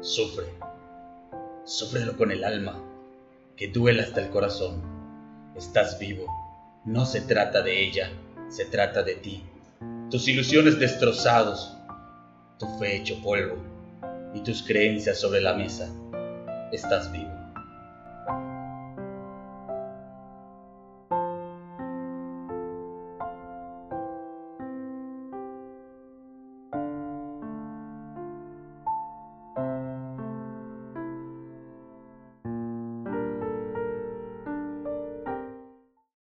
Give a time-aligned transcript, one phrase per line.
[0.00, 0.46] Sufre,
[1.64, 2.80] súfrelo con el alma,
[3.56, 4.82] que duela hasta el corazón.
[5.56, 6.26] Estás vivo,
[6.84, 8.10] no se trata de ella,
[8.48, 9.42] se trata de ti.
[10.10, 11.74] Tus ilusiones destrozados,
[12.58, 13.56] tu fe hecho polvo
[14.34, 15.90] y tus creencias sobre la mesa.
[16.72, 17.35] Estás vivo.